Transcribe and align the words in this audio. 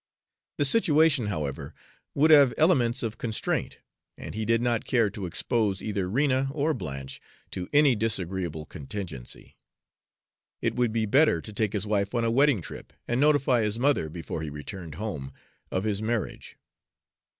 The 0.57 0.65
situation, 0.65 1.27
however, 1.27 1.75
would 2.15 2.31
have 2.31 2.55
elements 2.57 3.03
of 3.03 3.19
constraint, 3.19 3.77
and 4.17 4.33
he 4.33 4.45
did 4.45 4.59
not 4.59 4.83
care 4.83 5.11
to 5.11 5.27
expose 5.27 5.83
either 5.83 6.09
Rena 6.09 6.49
or 6.53 6.73
Blanche 6.73 7.21
to 7.51 7.67
any 7.71 7.95
disagreeable 7.95 8.65
contingency. 8.65 9.57
It 10.59 10.73
would 10.73 10.91
be 10.91 11.05
better 11.05 11.39
to 11.39 11.53
take 11.53 11.73
his 11.73 11.85
wife 11.85 12.15
on 12.15 12.25
a 12.25 12.31
wedding 12.31 12.63
trip, 12.63 12.93
and 13.07 13.21
notify 13.21 13.61
his 13.61 13.77
mother, 13.77 14.09
before 14.09 14.41
he 14.41 14.49
returned 14.49 14.95
home, 14.95 15.33
of 15.69 15.83
his 15.83 16.01
marriage. 16.01 16.57